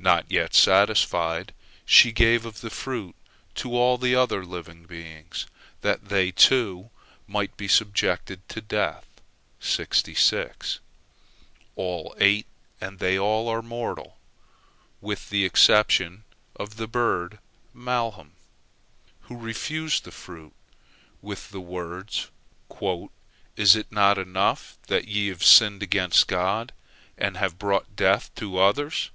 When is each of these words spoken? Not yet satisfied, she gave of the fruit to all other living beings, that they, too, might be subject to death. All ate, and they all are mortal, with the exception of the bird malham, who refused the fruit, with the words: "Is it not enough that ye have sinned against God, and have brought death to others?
Not 0.00 0.28
yet 0.28 0.52
satisfied, 0.52 1.54
she 1.86 2.10
gave 2.10 2.44
of 2.44 2.60
the 2.60 2.70
fruit 2.70 3.14
to 3.54 3.76
all 3.76 4.04
other 4.04 4.44
living 4.44 4.82
beings, 4.82 5.46
that 5.82 6.08
they, 6.08 6.32
too, 6.32 6.90
might 7.28 7.56
be 7.56 7.68
subject 7.68 8.32
to 8.48 8.60
death. 8.60 9.06
All 11.76 12.16
ate, 12.18 12.46
and 12.80 12.98
they 12.98 13.16
all 13.16 13.48
are 13.48 13.62
mortal, 13.62 14.18
with 15.00 15.30
the 15.30 15.44
exception 15.44 16.24
of 16.56 16.76
the 16.76 16.88
bird 16.88 17.38
malham, 17.72 18.30
who 19.20 19.36
refused 19.38 20.02
the 20.02 20.10
fruit, 20.10 20.52
with 21.22 21.50
the 21.52 21.60
words: 21.60 22.28
"Is 23.54 23.76
it 23.76 23.92
not 23.92 24.18
enough 24.18 24.76
that 24.88 25.06
ye 25.06 25.28
have 25.28 25.44
sinned 25.44 25.80
against 25.80 26.26
God, 26.26 26.72
and 27.16 27.36
have 27.36 27.56
brought 27.56 27.94
death 27.94 28.34
to 28.34 28.58
others? 28.58 29.10